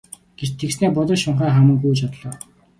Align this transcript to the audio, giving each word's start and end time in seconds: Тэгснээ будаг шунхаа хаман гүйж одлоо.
Тэгснээ 0.59 0.89
будаг 0.97 1.17
шунхаа 1.23 1.51
хаман 1.55 1.77
гүйж 1.81 1.99
одлоо. 2.07 2.33